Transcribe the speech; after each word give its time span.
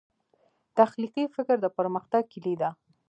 تخلیقي 0.77 1.23
فکر 1.35 1.55
د 1.61 1.65
پرمختګ 1.77 2.23
کلي 2.33 2.53
دی. 2.61 2.69